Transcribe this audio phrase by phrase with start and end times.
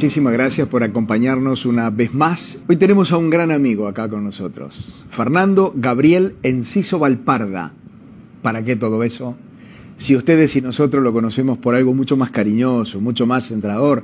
[0.00, 2.64] muchísimas gracias por acompañarnos una vez más.
[2.66, 7.74] Hoy tenemos a un gran amigo acá con nosotros, Fernando Gabriel Enciso Valparda.
[8.40, 9.36] ¿Para qué todo eso?
[9.98, 14.02] Si ustedes y nosotros lo conocemos por algo mucho más cariñoso, mucho más centrador,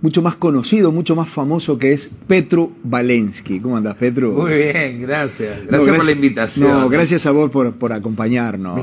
[0.00, 3.60] mucho más conocido, mucho más famoso que es Petru Valensky.
[3.60, 4.32] ¿Cómo andas, Petru?
[4.32, 5.66] Muy bien, gracias.
[5.66, 6.70] Gracias, por la invitación.
[6.70, 8.82] No, gracias a vos por, por acompañarnos.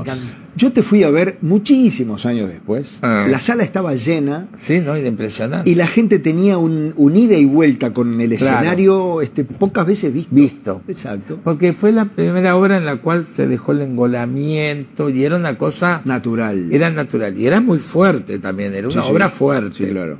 [0.57, 2.99] Yo te fui a ver muchísimos años después.
[3.01, 3.27] Ah.
[3.29, 4.47] La sala estaba llena.
[4.57, 5.69] Sí, no, era impresionante.
[5.69, 10.33] Y la gente tenía un, ida y vuelta con el escenario este, pocas veces visto.
[10.33, 10.81] Visto.
[10.87, 11.39] Exacto.
[11.43, 15.57] Porque fue la primera obra en la cual se dejó el engolamiento y era una
[15.57, 16.01] cosa...
[16.05, 16.69] Natural.
[16.71, 17.37] Era natural.
[17.37, 19.85] Y era muy fuerte también, era una obra fuerte.
[19.85, 20.17] Sí, claro.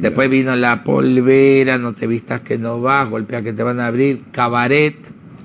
[0.00, 3.86] Después vino La Polvera, No te vistas que no vas, Golpea que te van a
[3.86, 4.96] abrir, Cabaret,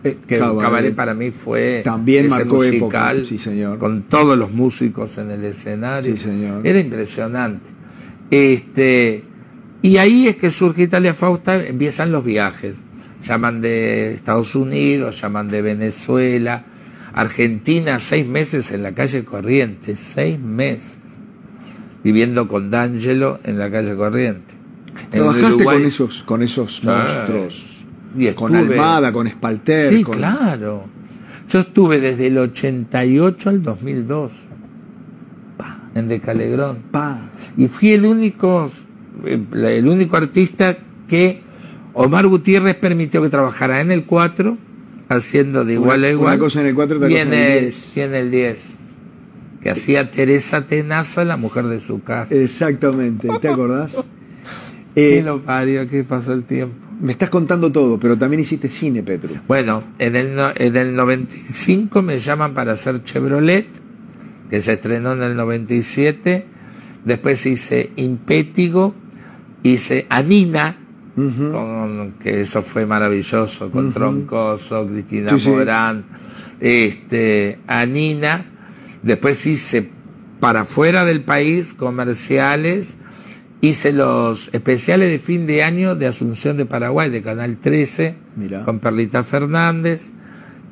[0.03, 0.95] eh, que cabaret.
[0.95, 3.77] para mí fue también ese marcó musical, sí señor.
[3.79, 6.15] con todos los músicos en el escenario.
[6.15, 6.65] Sí señor.
[6.65, 7.69] Era impresionante.
[8.31, 9.23] Este,
[9.81, 12.77] y ahí es que surge Italia Fausta, empiezan los viajes.
[13.23, 16.63] Llaman de Estados Unidos, llaman de Venezuela,
[17.13, 20.99] Argentina, seis meses en la calle Corrientes, seis meses
[22.03, 24.55] viviendo con D'Angelo en la calle Corriente.
[25.11, 27.85] Trabajaste con esos, con esos monstruos.
[28.35, 29.93] con Almada, con Spalter.
[29.93, 30.85] Sí, claro.
[31.49, 34.31] Yo estuve desde el 88 al 2002
[35.95, 36.83] en Decalegrón.
[36.91, 37.29] Pa.
[37.57, 38.69] Y fui el único,
[39.25, 40.77] eh, el único artista
[41.07, 41.41] que
[41.93, 44.57] Omar Gutiérrez permitió que trabajara en el 4,
[45.09, 46.35] haciendo de igual a igual.
[46.35, 47.97] Una cosa en el 4 y, en el 10.
[47.97, 48.77] y en el 10
[49.61, 52.33] que hacía Teresa Tenaza, la mujer de su casa.
[52.33, 54.07] Exactamente, ¿te acordás?
[54.95, 56.75] eh, lo parió, que pasó el tiempo.
[57.01, 59.29] Me estás contando todo, pero también hiciste cine, Petro.
[59.47, 63.67] Bueno, en el, en el 95 me llaman para hacer Chevrolet,
[64.49, 66.45] que se estrenó en el 97.
[67.05, 68.93] Después hice Impétigo,
[69.63, 70.77] hice Anina,
[72.21, 76.05] que eso fue maravilloso, con Troncoso, Cristina Morán,
[76.59, 78.48] este, Anina
[79.03, 79.89] Después hice
[80.39, 82.97] para fuera del país comerciales,
[83.61, 88.15] hice los especiales de fin de año de Asunción de Paraguay, de Canal 13,
[88.65, 90.11] con Perlita Fernández.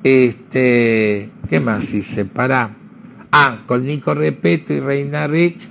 [0.04, 2.26] Este, ¿qué más hice?
[2.26, 2.76] Para.
[3.30, 5.68] Ah, con Nico Repeto y Reina Rich,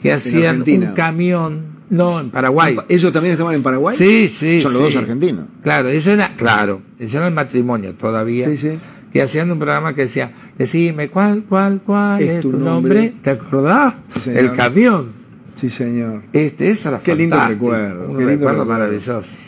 [0.00, 1.80] que hacían un camión.
[1.88, 2.76] No, en Paraguay.
[2.88, 3.96] ¿Ellos también estaban en Paraguay?
[3.96, 4.60] Sí, sí.
[4.60, 5.46] Son los dos argentinos.
[5.62, 8.48] Claro, eso era, claro, eso era el matrimonio todavía.
[8.48, 8.78] Sí, sí
[9.12, 13.14] que hacían un programa que decía, decime cuál, cuál, cuál es, tu, nombre?
[13.22, 13.94] ¿Te acordás?
[14.26, 15.12] el camión.
[15.56, 16.22] Sí, señor.
[16.32, 18.10] Este, eso era Qué lindo recuerdo.
[18.10, 19.38] Un recuerdo maravilloso.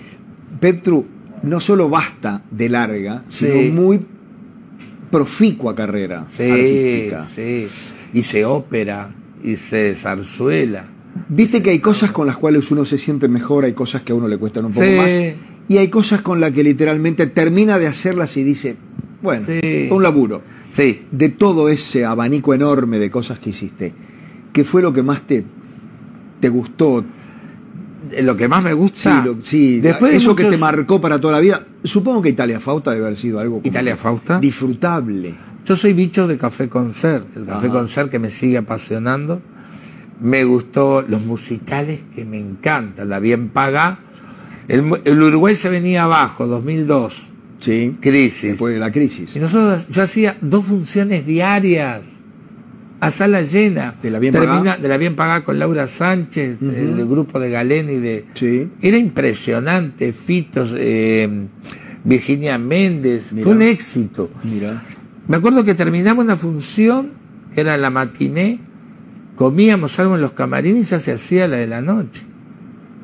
[0.61, 1.07] Petru,
[1.43, 4.01] no solo basta de larga, sino muy
[5.11, 7.27] proficua carrera sí, artística.
[7.27, 7.69] Sí,
[8.15, 10.87] hice ópera, hice zarzuela.
[11.29, 14.15] Viste que hay cosas con las cuales uno se siente mejor, hay cosas que a
[14.15, 15.15] uno le cuestan un poco más,
[15.69, 18.77] y hay cosas con las que literalmente termina de hacerlas y dice,
[19.23, 19.45] bueno,
[19.91, 20.43] un laburo.
[20.71, 21.07] Sí.
[21.11, 23.95] De todo ese abanico enorme de cosas que hiciste,
[24.53, 25.45] ¿qué fue lo que más te,
[26.41, 27.05] te gustó?
[28.21, 29.25] Lo que más me gusta.
[29.41, 31.65] Sí, Después eso que te marcó para toda la vida.
[31.85, 35.35] Supongo que Italia Fausta debe haber sido algo Italia Fausta disfrutable.
[35.65, 39.41] Yo soy bicho de Café Concert, el Café Concert que me sigue apasionando.
[40.21, 44.01] Me gustó los musicales que me encantan, la bien paga.
[44.67, 47.32] El, el Uruguay se venía abajo, 2002
[47.63, 47.97] Sí.
[48.01, 48.51] Crisis.
[48.51, 49.37] Después de la crisis.
[49.37, 52.19] Y nosotros, yo hacía dos funciones diarias
[53.01, 53.95] a sala llena.
[54.03, 54.77] De la bien pagada.
[54.77, 58.27] De la bien pagada con Laura Sánchez, el, grupo de Galén y de.
[58.35, 58.69] Sí.
[58.81, 60.13] Era impresionante.
[60.13, 61.47] Fitos, eh,
[62.05, 63.33] Virginia Méndez.
[63.43, 64.31] Fue un éxito.
[64.43, 64.83] Mira.
[65.29, 67.13] Me acuerdo que terminamos una función,
[67.55, 68.59] que era la matiné,
[69.37, 72.23] comíamos algo en los camarines y ya se hacía la de la noche.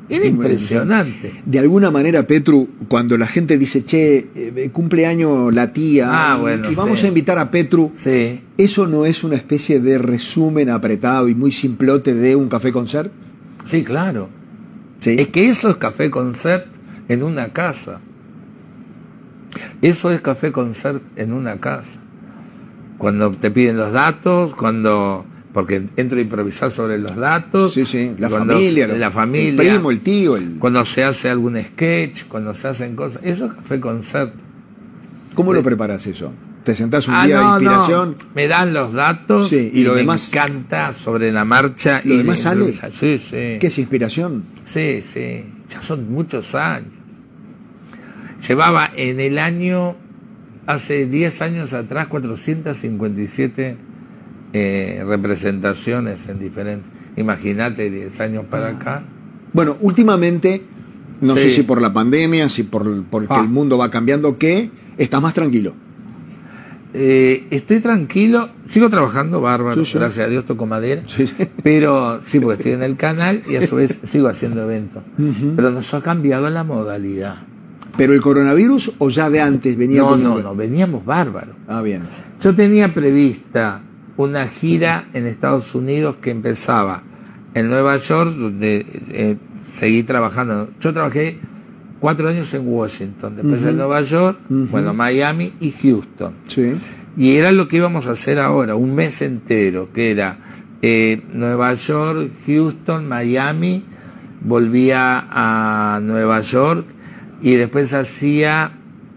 [0.09, 1.43] Era impresionante.
[1.45, 6.75] De alguna manera, Petru, cuando la gente dice, che, eh, cumpleaños la tía, ah, y,
[6.75, 8.41] vamos a invitar a Petru, sí.
[8.57, 13.13] ¿eso no es una especie de resumen apretado y muy simplote de un café concert?
[13.65, 14.31] Sí, claro.
[15.01, 15.17] ¿Sí?
[15.19, 16.67] Es que eso es café concert
[17.09, 18.01] en una casa.
[19.83, 22.01] Eso es café concert en una casa.
[22.97, 25.25] Cuando te piden los datos, cuando
[25.59, 27.75] porque entro a improvisar sobre los datos.
[27.75, 30.37] Sí, sí, la familia, la familia, el primo, el tío.
[30.37, 30.53] El...
[30.61, 33.21] Cuando se hace algún sketch, cuando se hacen cosas.
[33.25, 34.33] Eso es café concert.
[35.35, 36.33] ¿Cómo lo preparas eso?
[36.63, 38.17] ¿Te sentás un ah, día de inspiración?
[38.37, 40.31] Me dan los datos y, lo demás.
[40.33, 42.03] Me encanta sobre la marcha.
[42.05, 42.71] ¿Lo demás sale?
[42.71, 43.59] Sí, sí.
[43.59, 44.45] ¿Qué es inspiración?
[44.65, 45.45] Sí, sí.
[45.69, 46.93] Ya son muchos años.
[48.47, 49.97] Llevaba en el año,
[50.67, 53.88] hace 10 años atrás, 457
[54.53, 56.91] eh, representaciones en diferentes.
[57.17, 59.03] Imagínate 10 años para acá.
[59.53, 60.63] Bueno, últimamente,
[61.21, 61.45] no Sí.
[61.45, 63.41] sé si por la pandemia, si por porque Ah.
[63.41, 64.71] el mundo va cambiando, ¿qué?
[64.97, 65.75] Estás más tranquilo.
[66.95, 69.99] Eh, estoy tranquilo, sigo trabajando bárbaro, Sí, sí.
[69.99, 71.03] gracias a Dios toco madera.
[71.63, 75.03] Pero sí, porque estoy en el canal y a su vez sigo haciendo eventos.
[75.57, 77.37] Pero nos ha cambiado la modalidad.
[77.99, 81.53] ¿Pero el coronavirus o ya de antes venía No, no, no, veníamos bárbaro.
[81.67, 82.03] Ah, bien.
[82.41, 83.83] Yo tenía prevista
[84.19, 87.03] una gira en Estados Unidos que empezaba
[87.55, 90.71] en Nueva York, donde eh, seguí trabajando.
[90.81, 91.39] Yo trabajé
[92.01, 94.67] cuatro años en Washington, después en Nueva York, Ujú.
[94.71, 96.35] bueno, Miami y Houston.
[96.49, 96.75] Sí.
[97.17, 100.39] Y era lo que íbamos a hacer ahora, un mes entero, que era
[100.83, 103.85] eh, Nueva York, Houston, Miami,
[104.41, 106.85] volvía a Nueva York
[107.41, 108.73] y después hacía,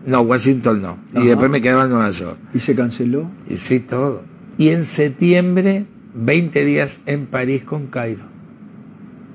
[0.06, 2.38] no, Washington no, y después me quedaba en Nueva York.
[2.54, 3.30] ¿Y se canceló?
[3.50, 4.30] Y sí, todo.
[4.62, 8.22] Y en septiembre, 20 días en París con Cairo.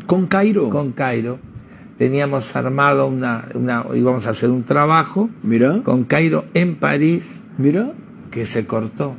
[0.07, 0.71] ¿Con Cairo?
[0.71, 1.41] Con Cairo.
[1.99, 7.93] Teníamos armado una, una, íbamos a hacer un trabajo Mira, con Cairo en París mira.
[8.31, 9.17] que se cortó.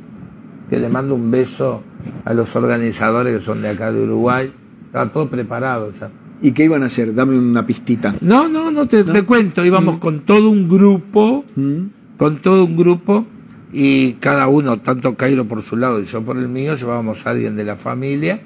[0.70, 1.82] Que le mando un beso
[2.24, 4.50] a los organizadores que son de acá de Uruguay.
[4.86, 6.10] Estaba todo preparado ya.
[6.40, 7.14] ¿Y qué iban a hacer?
[7.14, 8.14] Dame una pistita.
[8.22, 9.62] No, no, no te, te cuento.
[9.62, 12.16] Íbamos con todo un grupo, ¿Mm?
[12.16, 13.26] con todo un grupo,
[13.72, 17.30] y cada uno, tanto Cairo por su lado y yo por el mío, llevábamos a
[17.30, 18.40] alguien de la familia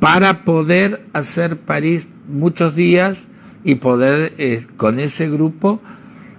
[0.00, 3.28] para poder hacer París muchos días
[3.62, 5.80] y poder eh, con ese grupo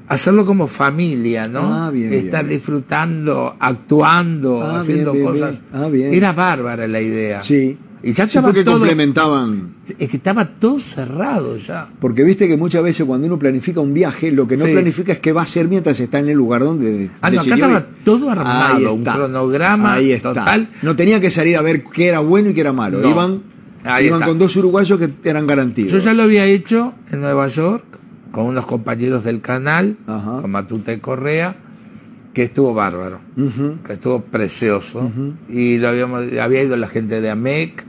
[0.07, 1.73] hacerlo como familia, ¿no?
[1.73, 2.57] Ah, bien, Estar bien.
[2.57, 5.61] disfrutando, actuando, Ah, haciendo bien, cosas.
[5.73, 5.87] Ah.
[5.91, 7.41] Era bárbara la idea.
[7.41, 7.77] Sí.
[8.03, 9.73] Y ya Sí, estaba porque todo, complementaban.
[9.97, 11.89] es que estaba todo cerrado ya.
[11.99, 14.71] Porque viste que muchas veces cuando uno planifica un viaje, lo que no Sí.
[14.73, 17.55] planifica es qué va a hacer mientras está en el lugar donde Ah, no, acá
[17.55, 20.29] estaba todo armado, un cronograma Ahí está.
[20.33, 20.69] total.
[20.83, 22.99] No tenía que salir a ver qué era bueno y qué era malo.
[23.01, 23.09] No.
[23.09, 23.41] Iban,
[23.83, 24.25] iban está.
[24.25, 25.91] con dos uruguayos que eran garantidos.
[25.91, 27.83] Yo ya lo había hecho en Nueva York
[28.31, 30.41] con unos compañeros del canal, Ajá.
[30.41, 31.55] con Matute y Correa,
[32.35, 33.21] que estuvo bárbaro,
[33.87, 35.09] que estuvo precioso.
[35.49, 37.83] Y lo habíamos, había ido la gente de AMEC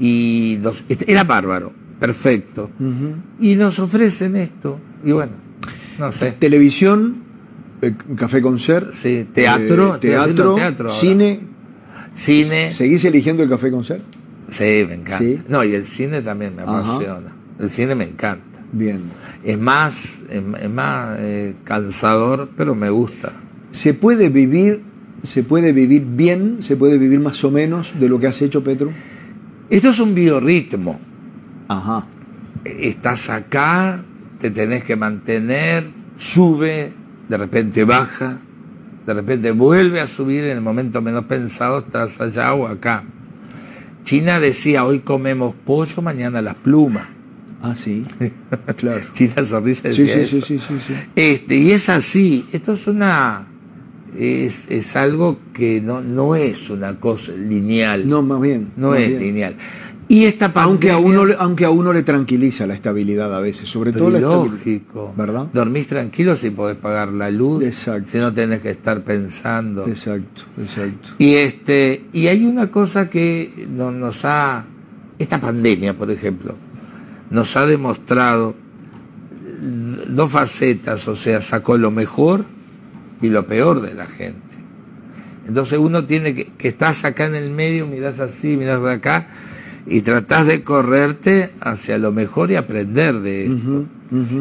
[0.00, 2.70] y los- era bárbaro, perfecto.
[3.38, 4.80] Y nos ofrecen esto.
[5.04, 5.32] Y bueno,
[5.98, 6.32] no sé.
[6.32, 7.22] Televisión,
[7.82, 10.94] eh, café concert, Sí, teatro, eh, teatro, teatro ahora.
[11.00, 11.40] cine.
[12.14, 14.02] Cine, ¿Seguís eligiendo el café concert?
[14.48, 15.18] sí, me encanta.
[15.18, 15.40] Sí.
[15.48, 17.34] No, y el cine también me apasiona.
[17.58, 18.44] El cine me encanta.
[18.72, 19.02] Bien.
[19.44, 23.32] Es más, es, es más eh, cansador, pero me gusta.
[23.70, 24.82] ¿Se puede vivir,
[25.22, 28.64] se puede vivir bien, se puede vivir más o menos de lo que has hecho,
[28.64, 28.90] Petro?
[29.68, 30.98] Esto es un biorritmo.
[31.68, 32.06] Ajá.
[32.64, 34.04] Estás acá,
[34.40, 35.84] te tenés que mantener,
[36.16, 36.92] sube,
[37.28, 38.38] de repente baja,
[39.06, 43.04] de repente vuelve a subir en el momento menos pensado, estás allá o acá.
[44.02, 47.06] China decía, hoy comemos pollo, mañana las plumas.
[47.62, 48.04] Ah, sí.
[48.76, 49.02] Claro.
[49.12, 50.46] China Zorrilla Sí, decía sí, sí, eso.
[50.46, 50.94] sí, sí, sí.
[51.14, 53.46] Este, y es así, esto es una
[54.18, 58.08] es, es algo que no, no es una cosa lineal.
[58.08, 58.72] No, más bien.
[58.76, 59.20] no más es bien.
[59.22, 59.56] lineal.
[60.08, 63.68] Y esta Aunque a, pandemia- uno, aunque a uno le tranquiliza la estabilidad a veces,
[63.68, 65.14] sobre todo Pero la lógico.
[65.16, 65.46] ¿Verdad?
[65.52, 68.10] Dormís tranquilo si podés pagar la luz, Exacto.
[68.10, 69.86] si no tenés que estar pensando.
[69.86, 71.10] Exacto, exacto.
[71.18, 74.64] Y este, y hay una cosa que no- nos ha,
[75.16, 76.56] esta pandemia, por ejemplo,
[77.30, 78.56] nos ha demostrado
[80.08, 82.44] dos facetas, o sea, sacó lo mejor
[83.20, 84.58] y lo peor de la gente.
[85.46, 89.28] Entonces uno tiene que, que estás acá en el medio, mirás así, mirás de acá,
[89.86, 93.86] y tratás de correrte hacia lo mejor y aprender de esto.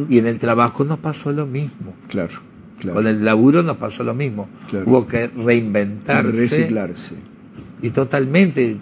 [0.09, 1.93] Y en el trabajo nos pasó lo mismo.
[2.07, 2.39] Claro,
[2.79, 2.95] claro.
[2.95, 4.49] Con el laburo nos pasó lo mismo.
[4.69, 4.85] Claro.
[4.87, 6.31] Hubo que reinventarse.
[6.31, 7.15] Reciclarse.
[7.81, 8.77] Y totalmente,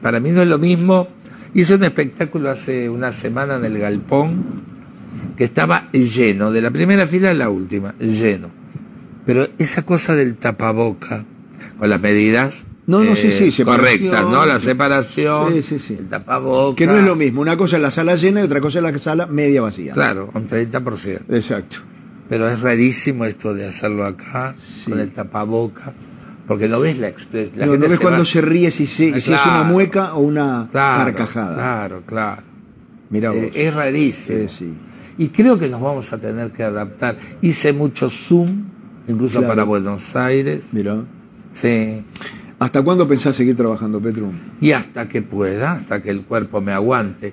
[0.00, 1.08] para mí no es lo mismo.
[1.54, 4.44] Hice un espectáculo hace una semana en el Galpón
[5.36, 8.50] que estaba lleno, de la primera fila a la última, lleno.
[9.28, 11.26] Pero esa cosa del tapaboca,
[11.78, 14.08] con las medidas No, no, sí, sí, separación.
[14.08, 14.46] correctas, ¿no?
[14.46, 15.96] La separación, Sí, sí, sí.
[16.00, 16.74] el tapaboca.
[16.74, 17.42] Que no es lo mismo.
[17.42, 19.92] Una cosa es la sala llena y otra cosa es la sala media vacía.
[19.92, 21.20] Claro, un 30%.
[21.28, 21.80] Exacto.
[22.30, 24.54] Pero es rarísimo esto de hacerlo acá,
[24.88, 25.92] con el tapaboca,
[26.46, 27.68] porque no ves la expresión.
[27.68, 30.68] No, no ves cuando se ríe si, se- Ah, si es una mueca o una
[30.72, 31.54] Claro, carcajada.
[31.54, 32.42] Claro, claro.
[33.10, 33.38] Mira vos.
[33.42, 34.48] Eh, es rarísimo.
[34.48, 34.74] Sí, sí.
[35.18, 37.18] Y creo que nos vamos a tener que adaptar.
[37.42, 38.64] Hice mucho Zoom,
[39.08, 39.48] incluso Claro.
[39.48, 40.68] para Buenos Aires.
[40.72, 41.04] Mira.
[41.52, 42.04] Sí.
[42.60, 44.30] ¿Hasta cuándo pensás seguir trabajando, Petro?
[44.60, 47.32] Y hasta que pueda, hasta que el cuerpo me aguante.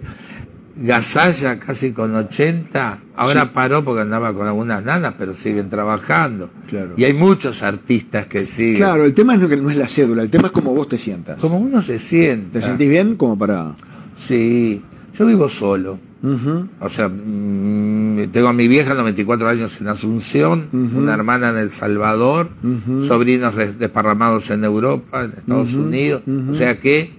[0.77, 3.49] Gasalla casi con 80, ahora Sí.
[3.53, 6.49] paró porque andaba con algunas nanas, pero siguen trabajando.
[6.67, 6.95] Claro.
[6.97, 8.75] Y hay muchos artistas que siguen.
[8.77, 10.89] Claro, el tema es no, que no es la cédula, el tema es cómo vos
[10.89, 11.41] te sientas.
[11.41, 12.59] Como uno se siente.
[12.59, 13.15] ¿Te sentís bien?
[13.15, 13.73] Como para.
[14.17, 14.81] Sí,
[15.17, 15.97] yo vivo solo.
[16.81, 17.07] O sea,
[18.27, 22.49] tengo a mi vieja 94 años en Asunción, una hermana en El Salvador,
[23.05, 25.73] sobrinos desparramados en Europa, en Estados.
[25.75, 26.23] Unidos.
[26.49, 27.11] O sea que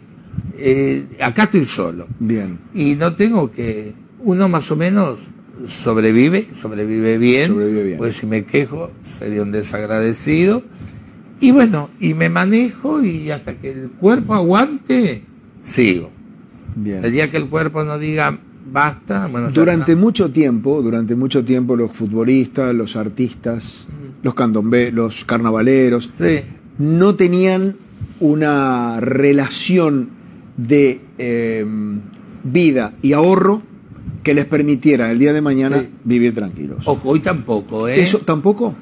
[0.58, 2.06] eh, acá estoy solo.
[2.18, 2.58] Bien.
[2.72, 5.18] Y no tengo que, uno más o menos
[5.66, 7.98] sobrevive, sobrevive bien, Sobrevive bien.
[7.98, 10.62] pues si me quejo sería un desagradecido.
[11.40, 15.22] Y bueno, y me manejo y hasta que el cuerpo aguante,
[15.60, 16.10] sigo.
[16.76, 17.12] El Bien.
[17.12, 18.38] día que el cuerpo no diga
[18.72, 23.86] basta, bueno, Durante mucho tiempo, durante mucho tiempo los futbolistas, los artistas,
[24.22, 26.40] los candombe, los carnavaleros, Sí,
[26.78, 27.76] no tenían
[28.20, 30.10] una relación
[30.56, 31.64] de eh,
[32.44, 33.62] vida y ahorro
[34.22, 35.88] que les permitiera el día de mañana Sí.
[36.04, 36.78] vivir tranquilos.
[36.86, 38.00] ojo, hoy tampoco, ¿eh?
[38.00, 38.74] ¿Eso tampoco?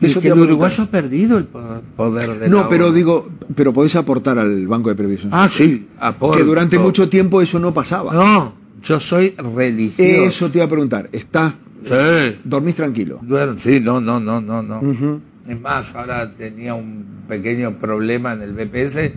[0.00, 3.28] Es Eso que te el uruguayo ha perdido el po- poder de No, pero digo,
[3.54, 6.36] pero podés aportar al Banco de Previsión Ah, sí, aporto.
[6.38, 8.12] que durante mucho tiempo eso no pasaba.
[8.12, 8.54] No,
[8.86, 10.02] yo soy religioso.
[10.28, 11.08] eso te iba a preguntar.
[11.12, 13.20] ¿Estás, Sí, dormís tranquilo?
[13.62, 14.80] sí, no, no, no, no, no.
[14.80, 15.20] Ujú.
[15.48, 19.12] Es más, ahora tenía un pequeño problema en el BPS, eh,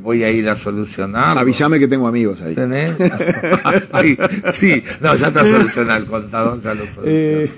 [0.00, 1.40] voy a ir a solucionarlo.
[1.40, 2.54] Avísame que tengo amigos ahí.
[2.54, 2.94] ¿Tenés?
[3.92, 4.16] Ay,
[4.52, 7.06] sí, no, ya está solucionado, el contador ya lo solucionó.
[7.06, 7.50] Eh,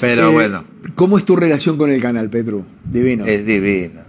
[0.00, 2.64] Pero eh, bueno, ¿Cómo es tu relación con el canal, Petru?
[2.84, 3.24] Divino.
[3.26, 4.00] es divino.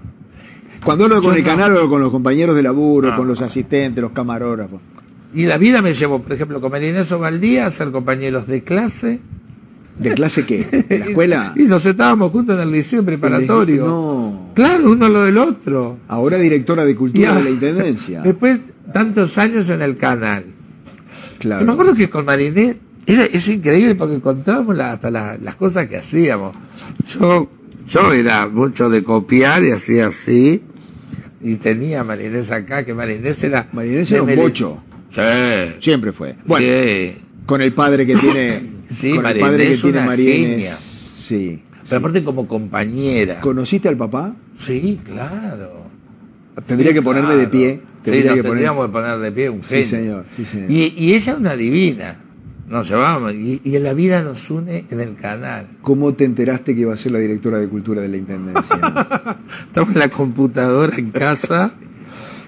[0.83, 1.49] Cuando hablo con yo el no.
[1.49, 3.15] canal, hablo con los compañeros de laburo, Ah.
[3.15, 4.79] con los asistentes, los camarógrafos.
[5.33, 9.19] Y la vida me llevó, por ejemplo, con Marinés Valdía a ser compañeros de clase.
[10.00, 10.63] ¿De clase qué?
[10.89, 11.53] ¿De la escuela?
[11.55, 13.86] Y nos sentábamos juntos en el liceo preparatorio.
[13.86, 14.51] No.
[14.55, 15.98] Claro, uno lo del otro.
[16.07, 18.21] Ahora directora de cultura a- de la Intendencia.
[18.24, 18.59] Después,
[18.93, 20.43] tantos años en el canal.
[20.45, 21.71] Y me Claro.
[21.71, 25.98] acuerdo que con Marinés era, es increíble porque contábamos la- hasta la- las cosas que
[25.98, 26.55] hacíamos.
[27.19, 27.50] Yo,
[27.88, 30.63] yo era mucho de copiar y hacía así.
[31.41, 33.67] Y tenía Marinés acá, que Marinés era.
[33.74, 34.83] Marinés era un bocho.
[35.11, 35.21] Sí.
[35.79, 36.35] Siempre fue.
[36.45, 37.15] Bueno, sí.
[37.45, 38.79] con el padre que tiene.
[38.89, 40.75] Sí, con el padre que es tiene Marienes.
[40.75, 41.61] Sí.
[41.71, 41.95] Pero sí.
[41.95, 43.39] aparte como compañera.
[43.39, 44.35] ¿Conociste al papá?
[44.57, 45.83] Sí, claro.
[46.65, 47.51] Tendría Sí, que ponerme de claro.
[47.51, 47.81] pie.
[47.83, 50.25] Sí, Tendría nos que poner- tendríamos que poner de pie un Sí, señor.
[50.35, 50.71] Sí, señor.
[50.71, 52.19] Y, y ella una divina.
[52.67, 53.33] Nos llevábamos.
[53.35, 55.67] Y, y la vida nos une en el canal.
[55.83, 58.75] ¿Cómo te enteraste que iba a ser la directora de cultura de la Intendencia?
[59.67, 61.73] Estamos en la computadora en casa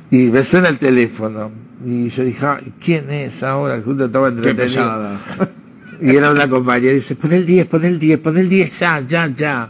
[0.09, 1.51] y me suena el teléfono.
[1.85, 3.81] Y yo dije, "Ay, ¿quién es ahora?
[3.83, 5.17] Justo estaba entretenido.
[6.03, 8.79] Y era una compañera y dice, pon el 10, pon el 10, pon el 10
[8.79, 9.69] ya, ya, ya.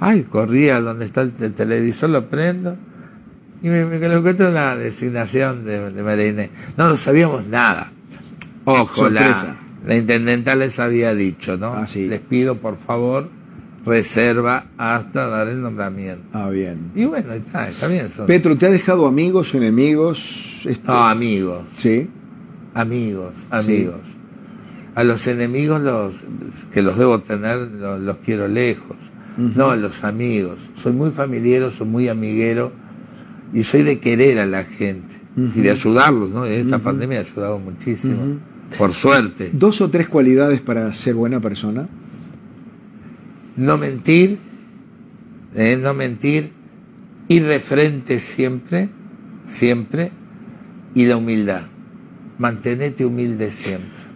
[0.00, 2.76] Ay, corría donde está el, te- televisor, lo prendo.
[3.62, 6.50] Y me, me lo encuentro en la designación de, de María Inés.
[6.76, 7.92] No, no sabíamos nada.
[8.64, 11.72] Ojo, la, la intendenta les había dicho, ¿no?
[11.74, 12.08] Ah, sí.
[12.08, 13.28] Les pido, por favor,
[13.84, 16.22] reserva hasta dar el nombramiento.
[16.32, 16.90] Ah, bien.
[16.94, 18.06] Y bueno, está, está bien.
[18.26, 20.62] Petro, ¿te ha dejado amigos, enemigos?
[20.66, 21.64] Este- No, amigos.
[21.76, 22.08] Sí.
[22.74, 24.16] Amigos, amigos.
[24.94, 26.22] A los enemigos los
[26.72, 28.96] que los debo tener los, los quiero lejos.
[29.38, 29.52] Ujú.
[29.56, 30.70] No, a los amigos.
[30.74, 32.72] Soy muy familiero, soy muy amiguero
[33.54, 35.16] y soy de querer a la gente
[35.54, 36.44] y de ayudarlos, ¿no?
[36.44, 38.38] Esta pandemia ha ayudado muchísimo.
[38.76, 39.50] Por suerte.
[39.52, 41.88] ¿Dos o tres cualidades para ser buena persona?
[43.60, 44.38] No mentir,
[45.54, 45.78] ¿eh?
[45.78, 46.54] no mentir,
[47.28, 48.88] ir de frente siempre,
[49.44, 50.12] siempre,
[50.94, 51.66] y la humildad.
[52.38, 54.09] Mantenete humilde siempre.